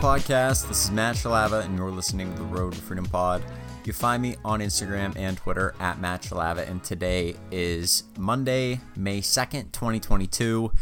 [0.00, 0.66] Podcast?
[0.66, 3.42] This is Matt Shalava, and you're listening to the Road to Freedom Pod.
[3.84, 9.20] You find me on Instagram and Twitter at Matt Shalava, and today is Monday, May
[9.20, 10.72] 2nd, 2022.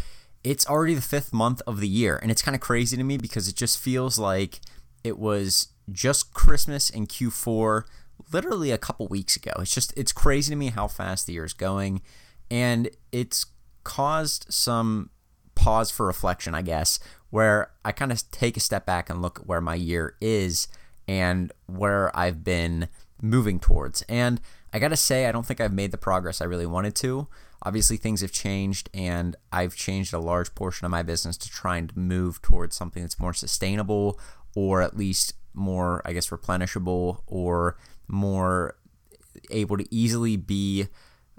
[0.44, 3.16] It's already the fifth month of the year, and it's kind of crazy to me
[3.16, 4.60] because it just feels like
[5.02, 7.82] it was just Christmas and Q4
[8.32, 9.50] literally a couple weeks ago.
[9.58, 12.02] It's just, it's crazy to me how fast the year is going,
[12.52, 13.46] and it's
[13.82, 15.10] caused some
[15.58, 19.40] pause for reflection, I guess, where I kind of take a step back and look
[19.40, 20.68] at where my year is
[21.08, 22.88] and where I've been
[23.20, 24.02] moving towards.
[24.02, 24.40] And
[24.72, 27.26] I got to say, I don't think I've made the progress I really wanted to.
[27.62, 31.76] Obviously, things have changed, and I've changed a large portion of my business to try
[31.76, 34.20] and move towards something that's more sustainable
[34.54, 38.76] or at least more, I guess, replenishable or more
[39.50, 40.86] able to easily be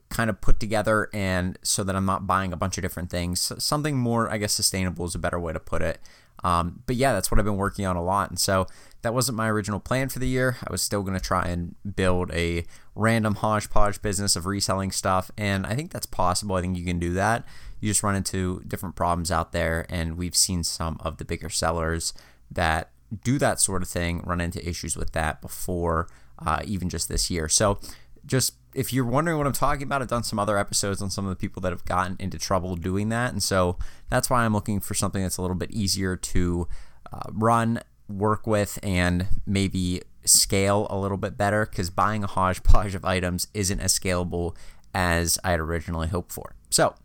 [0.09, 3.51] kind of put together and so that I'm not buying a bunch of different things.
[3.57, 5.99] Something more, I guess, sustainable is a better way to put it.
[6.43, 8.29] Um, but yeah, that's what I've been working on a lot.
[8.29, 8.65] And so
[9.01, 10.57] that wasn't my original plan for the year.
[10.65, 12.65] I was still going to try and build a
[12.95, 15.31] random hodgepodge business of reselling stuff.
[15.37, 16.55] And I think that's possible.
[16.55, 17.45] I think you can do that.
[17.79, 19.85] You just run into different problems out there.
[19.89, 22.13] And we've seen some of the bigger sellers
[22.49, 22.91] that
[23.23, 26.07] do that sort of thing run into issues with that before,
[26.39, 27.49] uh, even just this year.
[27.49, 27.79] So
[28.25, 31.25] just if you're wondering what I'm talking about, I've done some other episodes on some
[31.25, 33.31] of the people that have gotten into trouble doing that.
[33.31, 33.77] And so
[34.09, 36.67] that's why I'm looking for something that's a little bit easier to
[37.11, 42.93] uh, run, work with, and maybe scale a little bit better because buying a hodgepodge
[42.95, 44.55] of items isn't as scalable
[44.93, 46.55] as I had originally hoped for.
[46.69, 46.95] So,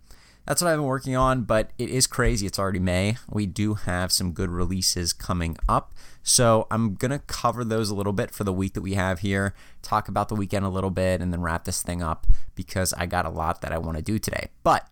[0.47, 2.47] that's what I've been working on, but it is crazy.
[2.47, 3.17] It's already May.
[3.31, 5.95] We do have some good releases coming up.
[6.23, 9.21] So I'm going to cover those a little bit for the week that we have
[9.21, 12.93] here, talk about the weekend a little bit, and then wrap this thing up because
[12.95, 14.49] I got a lot that I want to do today.
[14.63, 14.89] But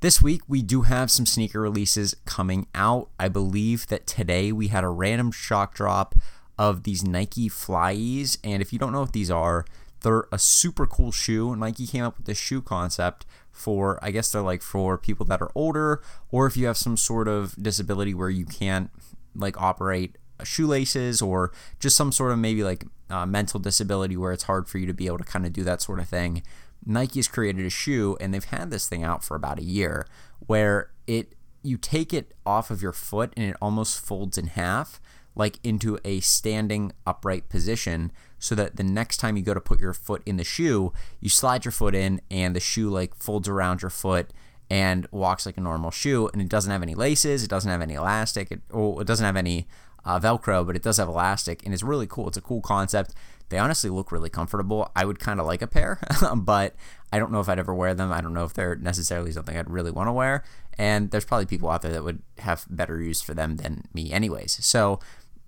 [0.00, 3.08] this week, we do have some sneaker releases coming out.
[3.18, 6.14] I believe that today we had a random shock drop
[6.58, 8.38] of these Nike FlyEase.
[8.44, 9.64] And if you don't know what these are,
[10.02, 11.54] they're a super cool shoe.
[11.56, 15.40] Nike came up with this shoe concept for I guess they're like for people that
[15.40, 18.90] are older or if you have some sort of disability where you can't
[19.34, 24.44] like operate shoelaces or just some sort of maybe like uh, mental disability where it's
[24.44, 26.42] hard for you to be able to kind of do that sort of thing.
[26.84, 30.06] Nike has created a shoe and they've had this thing out for about a year
[30.46, 31.32] where it
[31.62, 35.00] you take it off of your foot and it almost folds in half
[35.36, 39.78] like into a standing upright position so that the next time you go to put
[39.78, 43.48] your foot in the shoe, you slide your foot in and the shoe like folds
[43.48, 44.30] around your foot
[44.68, 47.82] and walks like a normal shoe and it doesn't have any laces, it doesn't have
[47.82, 49.68] any elastic, it, oh, it doesn't have any
[50.04, 52.28] uh, velcro, but it does have elastic and it's really cool.
[52.28, 53.14] It's a cool concept.
[53.48, 54.90] They honestly look really comfortable.
[54.96, 56.00] I would kind of like a pair,
[56.36, 56.74] but
[57.12, 58.12] I don't know if I'd ever wear them.
[58.12, 60.42] I don't know if they're necessarily something I'd really want to wear.
[60.78, 64.12] And there's probably people out there that would have better use for them than me,
[64.12, 64.64] anyways.
[64.64, 65.00] So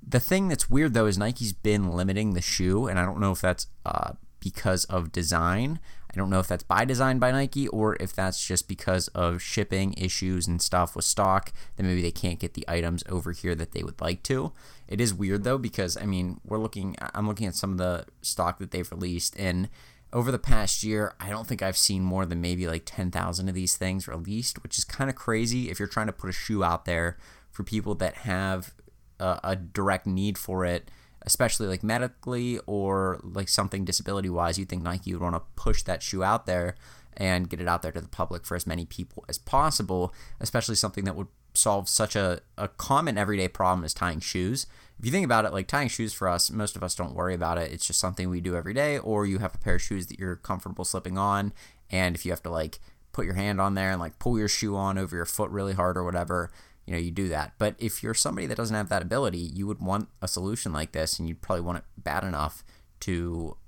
[0.06, 3.32] the thing that's weird though is Nike's been limiting the shoe, and I don't know
[3.32, 5.80] if that's uh, because of design.
[6.10, 9.42] I don't know if that's by design by Nike or if that's just because of
[9.42, 13.54] shipping issues and stuff with stock that maybe they can't get the items over here
[13.54, 14.52] that they would like to.
[14.88, 18.06] It is weird though because I mean we're looking I'm looking at some of the
[18.22, 19.68] stock that they've released and
[20.10, 23.54] over the past year I don't think I've seen more than maybe like 10,000 of
[23.54, 26.64] these things released, which is kind of crazy if you're trying to put a shoe
[26.64, 27.18] out there
[27.50, 28.72] for people that have
[29.18, 30.90] a, a direct need for it,
[31.22, 35.82] especially like medically or like something disability wise, you'd think Nike would want to push
[35.82, 36.74] that shoe out there
[37.16, 40.76] and get it out there to the public for as many people as possible, especially
[40.76, 44.66] something that would solve such a, a common everyday problem as tying shoes.
[44.98, 47.34] If you think about it, like tying shoes for us, most of us don't worry
[47.34, 47.72] about it.
[47.72, 50.18] It's just something we do every day, or you have a pair of shoes that
[50.18, 51.52] you're comfortable slipping on.
[51.90, 52.78] And if you have to like
[53.12, 55.72] put your hand on there and like pull your shoe on over your foot really
[55.72, 56.50] hard or whatever,
[56.88, 57.52] you know, you do that.
[57.58, 60.92] But if you're somebody that doesn't have that ability, you would want a solution like
[60.92, 62.64] this, and you'd probably want it bad enough
[63.00, 63.58] to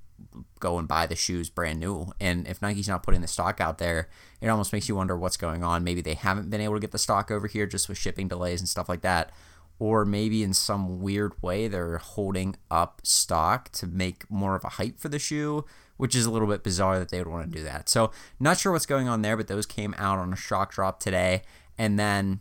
[0.58, 2.12] go and buy the shoes brand new.
[2.18, 4.08] And if Nike's not putting the stock out there,
[4.40, 5.84] it almost makes you wonder what's going on.
[5.84, 8.60] Maybe they haven't been able to get the stock over here just with shipping delays
[8.60, 9.32] and stuff like that.
[9.78, 14.70] Or maybe in some weird way they're holding up stock to make more of a
[14.70, 15.66] hype for the shoe,
[15.98, 17.90] which is a little bit bizarre that they would want to do that.
[17.90, 21.00] So, not sure what's going on there, but those came out on a shock drop
[21.00, 21.42] today.
[21.76, 22.40] And then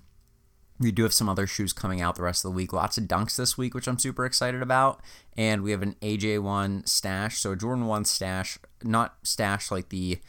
[0.80, 2.72] we do have some other shoes coming out the rest of the week.
[2.72, 5.02] Lots of dunks this week, which I'm super excited about.
[5.36, 7.40] And we have an AJ1 stash.
[7.40, 10.20] So, a Jordan 1 stash, not stash like the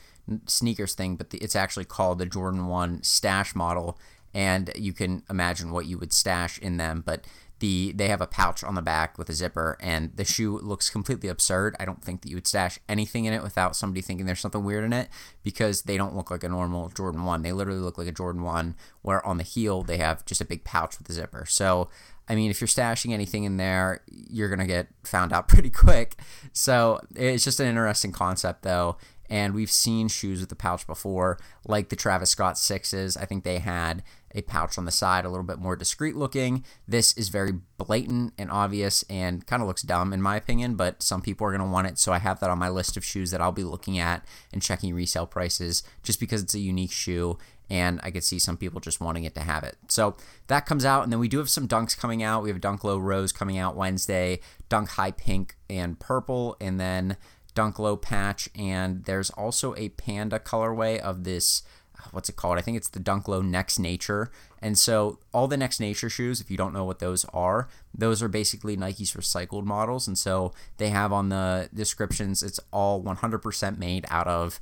[0.46, 3.98] sneakers thing, but the, it's actually called the Jordan 1 stash model.
[4.34, 7.02] And you can imagine what you would stash in them.
[7.04, 7.26] But
[7.60, 10.90] the they have a pouch on the back with a zipper and the shoe looks
[10.90, 14.26] completely absurd i don't think that you would stash anything in it without somebody thinking
[14.26, 15.08] there's something weird in it
[15.42, 18.42] because they don't look like a normal jordan 1 they literally look like a jordan
[18.42, 21.88] 1 where on the heel they have just a big pouch with a zipper so
[22.30, 25.68] I mean, if you're stashing anything in there, you're going to get found out pretty
[25.68, 26.14] quick.
[26.52, 28.98] So it's just an interesting concept, though.
[29.28, 33.16] And we've seen shoes with the pouch before, like the Travis Scott sixes.
[33.16, 34.04] I think they had
[34.34, 36.64] a pouch on the side, a little bit more discreet looking.
[36.86, 41.02] This is very blatant and obvious and kind of looks dumb in my opinion, but
[41.02, 41.98] some people are going to want it.
[41.98, 44.62] So I have that on my list of shoes that I'll be looking at and
[44.62, 47.38] checking resale prices just because it's a unique shoe
[47.68, 49.76] and I could see some people just wanting it to have it.
[49.86, 50.16] So
[50.48, 52.42] that comes out, and then we do have some dunks coming out.
[52.42, 57.16] We have Dunk Low Rose coming out Wednesday, Dunk High Pink and Purple, and then
[57.54, 61.62] Dunk Low Patch, and there's also a Panda colorway of this
[62.10, 62.58] what's it called?
[62.58, 64.30] I think it's the Dunk Low Next Nature.
[64.60, 68.22] And so all the Next Nature shoes, if you don't know what those are, those
[68.22, 70.06] are basically Nike's recycled models.
[70.06, 74.60] And so they have on the descriptions, it's all 100% made out of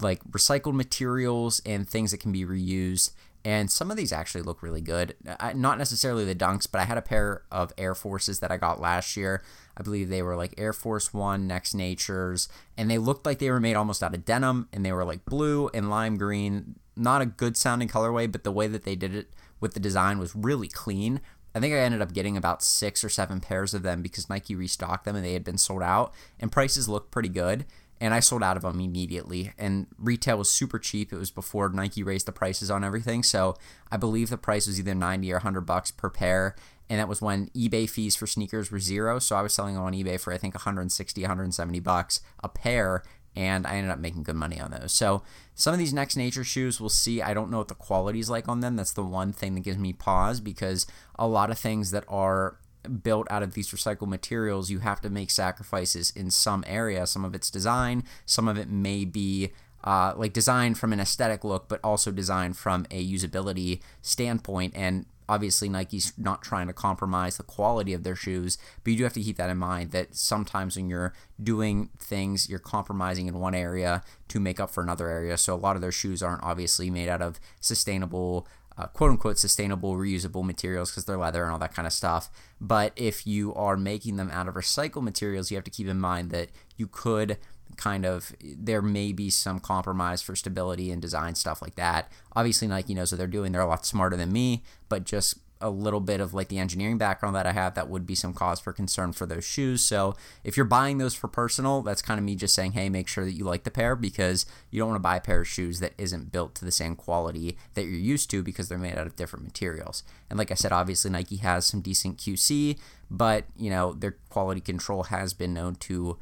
[0.00, 3.12] like recycled materials and things that can be reused.
[3.44, 5.16] And some of these actually look really good.
[5.54, 8.80] not necessarily the dunks, but I had a pair of Air Forces that I got
[8.80, 9.42] last year.
[9.76, 13.50] I believe they were like Air Force One Next Natures, and they looked like they
[13.50, 17.22] were made almost out of denim, and they were like blue and lime green not
[17.22, 19.30] a good sounding colorway, but the way that they did it
[19.60, 21.20] with the design was really clean.
[21.54, 24.54] I think I ended up getting about six or seven pairs of them because Nike
[24.54, 27.64] restocked them and they had been sold out, and prices looked pretty good.
[28.02, 29.52] And I sold out of them immediately.
[29.56, 31.12] And retail was super cheap.
[31.12, 33.22] It was before Nike raised the prices on everything.
[33.22, 33.54] So
[33.92, 36.56] I believe the price was either 90 or 100 bucks per pair.
[36.90, 39.20] And that was when eBay fees for sneakers were zero.
[39.20, 43.04] So I was selling them on eBay for I think 160, 170 bucks a pair
[43.34, 44.92] and I ended up making good money on those.
[44.92, 45.22] So
[45.54, 47.22] some of these next nature shoes we'll see.
[47.22, 48.76] I don't know what the quality is like on them.
[48.76, 50.86] That's the one thing that gives me pause because
[51.18, 52.58] a lot of things that are
[53.02, 57.06] built out of these recycled materials, you have to make sacrifices in some area.
[57.06, 59.52] Some of it's design, some of it may be
[59.84, 64.72] uh, like designed from an aesthetic look, but also designed from a usability standpoint.
[64.76, 69.04] And obviously Nike's not trying to compromise the quality of their shoes, but you do
[69.04, 73.38] have to keep that in mind that sometimes when you're doing things, you're compromising in
[73.38, 75.36] one area to make up for another area.
[75.36, 78.46] So a lot of their shoes aren't obviously made out of sustainable
[78.76, 82.30] uh, quote unquote sustainable reusable materials because they're leather and all that kind of stuff.
[82.60, 86.00] But if you are making them out of recycled materials, you have to keep in
[86.00, 87.38] mind that you could
[87.76, 92.10] kind of there may be some compromise for stability and design stuff like that.
[92.34, 93.52] Obviously, Nike knows what they're doing.
[93.52, 96.98] They're a lot smarter than me, but just a little bit of like the engineering
[96.98, 99.82] background that I have, that would be some cause for concern for those shoes.
[99.82, 100.14] So
[100.44, 103.24] if you're buying those for personal, that's kind of me just saying, hey, make sure
[103.24, 105.80] that you like the pair because you don't want to buy a pair of shoes
[105.80, 109.06] that isn't built to the same quality that you're used to because they're made out
[109.06, 110.02] of different materials.
[110.28, 112.78] And like I said, obviously Nike has some decent QC,
[113.10, 116.18] but you know their quality control has been known to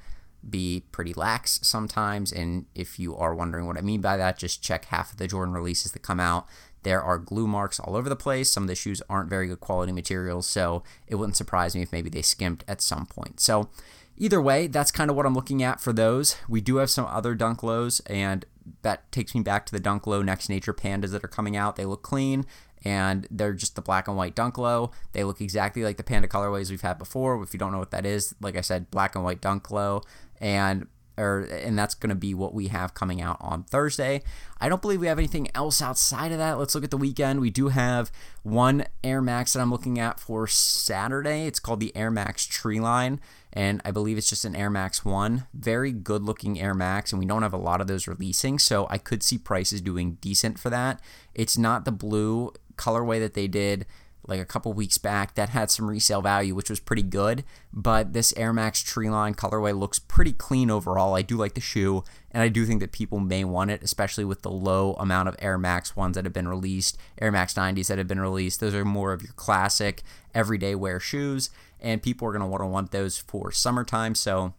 [0.48, 2.32] be pretty lax sometimes.
[2.32, 5.26] And if you are wondering what I mean by that, just check half of the
[5.26, 6.46] Jordan releases that come out.
[6.82, 8.50] There are glue marks all over the place.
[8.50, 11.92] Some of the shoes aren't very good quality materials, so it wouldn't surprise me if
[11.92, 13.40] maybe they skimped at some point.
[13.40, 13.68] So,
[14.16, 16.36] either way, that's kind of what I'm looking at for those.
[16.48, 18.44] We do have some other Dunk Lows, and
[18.82, 21.76] that takes me back to the Dunk Low Next Nature Pandas that are coming out.
[21.76, 22.46] They look clean
[22.84, 24.90] and they're just the black and white Dunk Low.
[25.12, 27.42] They look exactly like the Panda colorways we've had before.
[27.42, 30.02] If you don't know what that is, like I said, black and white Dunk Low
[30.40, 34.22] and or and that's going to be what we have coming out on Thursday.
[34.60, 36.58] I don't believe we have anything else outside of that.
[36.58, 37.40] Let's look at the weekend.
[37.40, 38.10] We do have
[38.42, 41.46] one Air Max that I'm looking at for Saturday.
[41.46, 43.20] It's called the Air Max Tree Line,
[43.52, 45.46] and I believe it's just an Air Max 1.
[45.54, 48.86] Very good looking Air Max, and we don't have a lot of those releasing, so
[48.90, 51.00] I could see prices doing decent for that.
[51.34, 53.86] It's not the blue colorway that they did
[54.26, 57.44] like a couple weeks back that had some resale value, which was pretty good.
[57.72, 61.14] But this Air Max Treeline colorway looks pretty clean overall.
[61.14, 64.24] I do like the shoe, and I do think that people may want it, especially
[64.24, 67.88] with the low amount of Air Max ones that have been released, Air Max 90s
[67.88, 68.60] that have been released.
[68.60, 70.02] Those are more of your classic
[70.34, 71.50] everyday wear shoes,
[71.80, 74.14] and people are going to want to want those for summertime.
[74.14, 74.54] So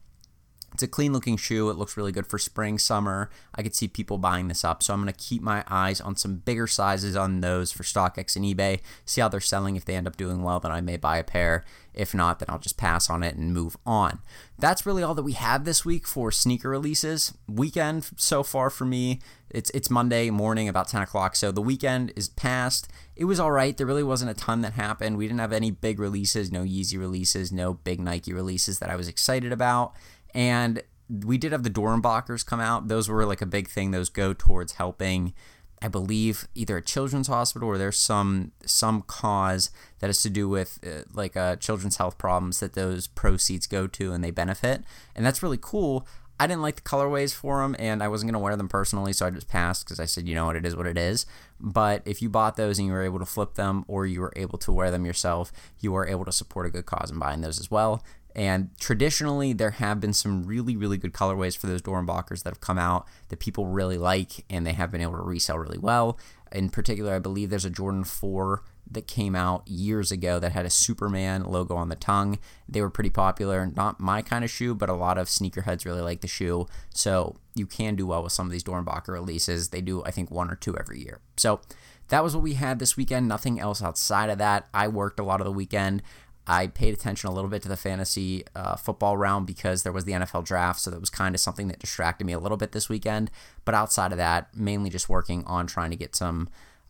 [0.73, 1.69] it's a clean looking shoe.
[1.69, 3.29] It looks really good for spring, summer.
[3.53, 4.81] I could see people buying this up.
[4.81, 8.35] So I'm going to keep my eyes on some bigger sizes on those for StockX
[8.35, 8.79] and eBay.
[9.05, 9.75] See how they're selling.
[9.75, 11.65] If they end up doing well, then I may buy a pair.
[11.93, 14.19] If not, then I'll just pass on it and move on.
[14.57, 17.33] That's really all that we have this week for sneaker releases.
[17.49, 21.35] Weekend so far for me, it's it's Monday morning about 10 o'clock.
[21.35, 22.87] So the weekend is past.
[23.17, 23.75] It was all right.
[23.75, 25.17] There really wasn't a ton that happened.
[25.17, 28.95] We didn't have any big releases, no Yeezy releases, no big Nike releases that I
[28.95, 29.93] was excited about.
[30.33, 32.87] And we did have the Doernbechers come out.
[32.87, 33.91] Those were like a big thing.
[33.91, 35.33] Those go towards helping
[35.81, 40.47] I believe either a children's hospital or there's some some cause that has to do
[40.47, 44.83] with uh, like uh, children's health problems that those proceeds go to and they benefit,
[45.15, 46.07] and that's really cool.
[46.39, 49.25] I didn't like the colorways for them, and I wasn't gonna wear them personally, so
[49.25, 51.25] I just passed because I said, you know what, it is what it is.
[51.59, 54.33] But if you bought those and you were able to flip them, or you were
[54.35, 57.41] able to wear them yourself, you are able to support a good cause in buying
[57.41, 58.03] those as well.
[58.35, 62.61] And traditionally, there have been some really, really good colorways for those Doernbechers that have
[62.61, 66.17] come out that people really like, and they have been able to resell really well.
[66.51, 70.65] In particular, I believe there's a Jordan 4 that came out years ago that had
[70.65, 72.39] a Superman logo on the tongue.
[72.67, 73.71] They were pretty popular.
[73.73, 76.67] Not my kind of shoe, but a lot of sneakerheads really like the shoe.
[76.93, 79.69] So you can do well with some of these Doernbecher releases.
[79.69, 81.21] They do, I think, one or two every year.
[81.37, 81.61] So
[82.09, 83.29] that was what we had this weekend.
[83.29, 84.67] Nothing else outside of that.
[84.73, 86.03] I worked a lot of the weekend.
[86.47, 90.05] I paid attention a little bit to the fantasy uh, football round because there was
[90.05, 92.71] the NFL draft, so that was kind of something that distracted me a little bit
[92.71, 93.29] this weekend.
[93.63, 96.49] But outside of that, mainly just working on trying to get some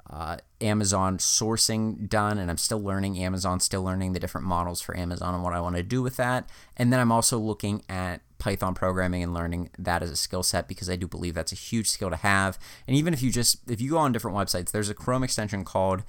[0.10, 4.98] uh, Amazon sourcing done, and I'm still learning Amazon, still learning the different models for
[4.98, 6.50] Amazon and what I want to do with that.
[6.78, 10.68] And then I'm also looking at Python programming and learning that as a skill set
[10.68, 12.58] because I do believe that's a huge skill to have.
[12.88, 15.64] And even if you just if you go on different websites, there's a Chrome extension
[15.64, 16.04] called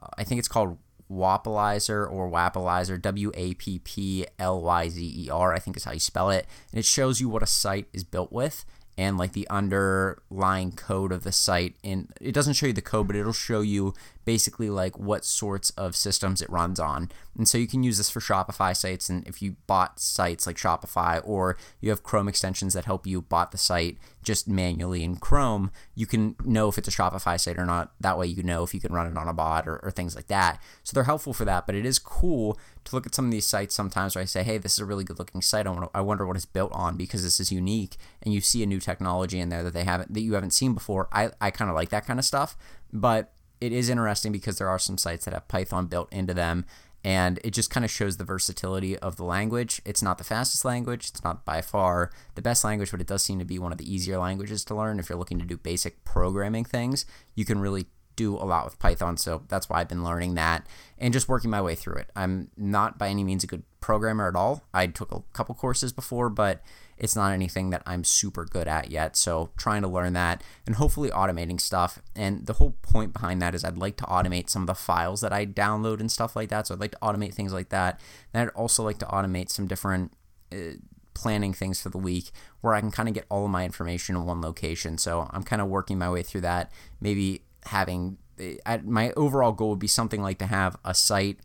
[0.00, 0.78] uh, I think it's called
[1.10, 5.84] Wapplyzer or Wapplyzer, W A P P L Y Z E R, I think is
[5.84, 6.46] how you spell it.
[6.72, 8.64] And it shows you what a site is built with
[8.98, 11.76] and like the underlying code of the site.
[11.84, 13.94] And it doesn't show you the code, but it'll show you
[14.28, 17.10] basically like what sorts of systems it runs on.
[17.38, 19.08] And so you can use this for Shopify sites.
[19.08, 23.22] And if you bought sites like Shopify or you have Chrome extensions that help you
[23.22, 27.58] bought the site just manually in Chrome, you can know if it's a Shopify site
[27.58, 27.92] or not.
[28.00, 30.14] That way you know if you can run it on a bot or, or things
[30.14, 30.60] like that.
[30.84, 31.64] So they're helpful for that.
[31.64, 34.42] But it is cool to look at some of these sites sometimes where I say,
[34.42, 35.66] hey, this is a really good looking site.
[35.66, 37.96] I, want I wonder what it's built on because this is unique.
[38.22, 40.74] And you see a new technology in there that they haven't that you haven't seen
[40.74, 41.08] before.
[41.12, 42.58] I, I kind of like that kind of stuff.
[42.92, 46.64] But it is interesting because there are some sites that have Python built into them
[47.04, 49.80] and it just kind of shows the versatility of the language.
[49.84, 53.22] It's not the fastest language, it's not by far the best language, but it does
[53.22, 54.98] seem to be one of the easier languages to learn.
[54.98, 57.86] If you're looking to do basic programming things, you can really
[58.16, 59.16] do a lot with Python.
[59.16, 60.66] So that's why I've been learning that
[60.98, 62.10] and just working my way through it.
[62.16, 64.64] I'm not by any means a good programmer at all.
[64.74, 66.60] I took a couple courses before, but
[67.00, 69.16] it's not anything that I'm super good at yet.
[69.16, 72.00] So trying to learn that and hopefully automating stuff.
[72.14, 75.20] And the whole point behind that is I'd like to automate some of the files
[75.20, 76.66] that I download and stuff like that.
[76.66, 78.00] So I'd like to automate things like that.
[78.32, 80.12] And I'd also like to automate some different.
[80.52, 80.78] Uh,
[81.14, 84.14] planning things for the week where I can kind of get all of my information
[84.14, 84.98] in one location.
[84.98, 86.70] So I'm kind of working my way through that.
[87.00, 88.18] Maybe having
[88.64, 91.38] I, my overall goal would be something like to have a site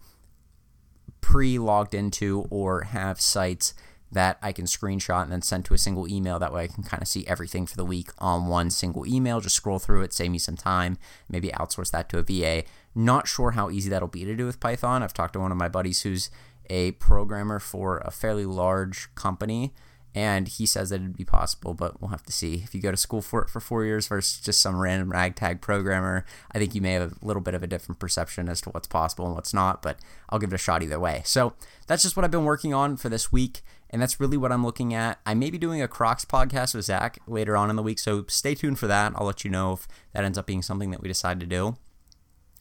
[1.22, 3.74] pre logged into or have sites
[4.14, 6.40] that I can screenshot and then send to a single email.
[6.40, 9.42] That way I can kind of see everything for the week on one single email.
[9.42, 10.98] Just scroll through it, save me some time,
[11.30, 12.64] maybe outsource that to a VA.
[12.96, 15.04] Not sure how easy that'll be to do with Python.
[15.04, 16.30] I've talked to one of my buddies who's
[16.70, 19.74] a programmer for a fairly large company
[20.16, 22.56] and he says that it'd be possible, but we'll have to see.
[22.64, 25.60] If you go to school for it for four years versus just some random ragtag
[25.60, 28.70] programmer, I think you may have a little bit of a different perception as to
[28.70, 29.98] what's possible and what's not, but
[30.30, 31.24] I'll give it a shot either way.
[31.26, 31.54] So
[31.88, 33.62] that's just what I've been working on for this week,
[33.94, 35.20] and that's really what I'm looking at.
[35.26, 38.26] I may be doing a Crocs podcast with Zach later on in the week, so
[38.28, 39.14] stay tuned for that.
[39.16, 41.78] I'll let you know if that ends up being something that we decide to do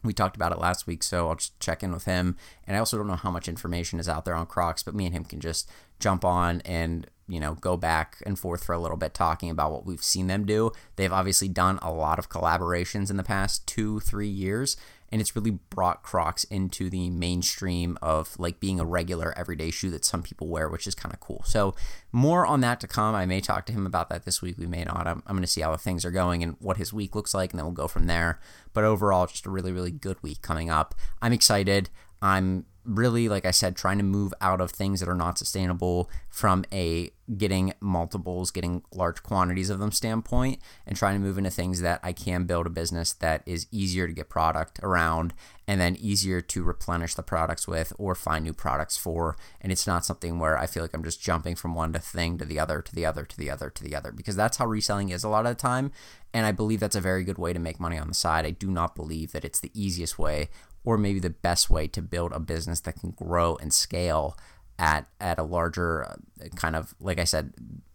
[0.04, 2.36] we talked about it last week, so I'll just check in with him.
[2.66, 5.06] And I also don't know how much information is out there on Crocs, but me
[5.06, 5.70] and him can just
[6.00, 9.70] jump on and you know go back and forth for a little bit talking about
[9.70, 10.72] what we've seen them do.
[10.96, 14.76] They've obviously done a lot of collaborations in the past two, three years,
[15.12, 19.90] and it's really brought Crocs into the mainstream of like being a regular everyday shoe
[19.90, 21.42] that some people wear, which is kind of cool.
[21.44, 21.74] So
[22.10, 23.14] more on that to come.
[23.14, 24.56] I may talk to him about that this week.
[24.56, 25.06] We may not.
[25.06, 27.52] I'm, I'm going to see how things are going and what his week looks like,
[27.52, 28.40] and then we'll go from there.
[28.72, 30.94] But overall, just a really, really good week coming up.
[31.20, 31.90] I'm excited.
[32.22, 36.10] I'm really, like I said, trying to move out of things that are not sustainable
[36.28, 41.50] from a getting multiples, getting large quantities of them standpoint, and trying to move into
[41.50, 45.32] things that I can build a business that is easier to get product around
[45.66, 49.36] and then easier to replenish the products with or find new products for.
[49.60, 52.36] And it's not something where I feel like I'm just jumping from one to thing
[52.38, 54.66] to the other, to the other, to the other, to the other, because that's how
[54.66, 55.92] reselling is a lot of the time.
[56.34, 58.44] And I believe that's a very good way to make money on the side.
[58.44, 60.48] I do not believe that it's the easiest way
[60.84, 64.36] or maybe the best way to build a business that can grow and scale
[64.78, 66.16] at at a larger uh,
[66.56, 67.52] kind of like I said,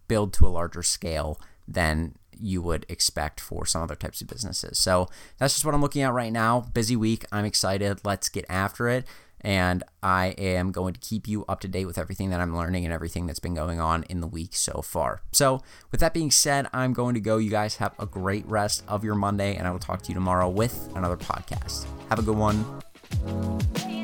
[0.08, 4.78] build to a larger scale than you would expect for some other types of businesses.
[4.78, 6.62] So that's just what I'm looking at right now.
[6.74, 7.26] Busy week.
[7.32, 8.02] I'm excited.
[8.04, 9.06] Let's get after it.
[9.42, 12.86] And I am going to keep you up to date with everything that I'm learning
[12.86, 15.22] and everything that's been going on in the week so far.
[15.32, 17.38] So, with that being said, I'm going to go.
[17.38, 20.16] You guys have a great rest of your Monday, and I will talk to you
[20.16, 21.86] tomorrow with another podcast.
[22.10, 22.66] Have a good one.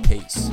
[0.03, 0.49] Peace.